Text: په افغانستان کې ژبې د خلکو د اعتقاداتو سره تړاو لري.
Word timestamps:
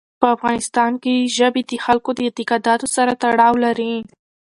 په 0.19 0.27
افغانستان 0.35 0.91
کې 1.03 1.15
ژبې 1.37 1.61
د 1.69 1.71
خلکو 1.85 2.09
د 2.15 2.19
اعتقاداتو 2.27 2.87
سره 2.95 3.11
تړاو 3.23 3.53
لري. 3.65 3.93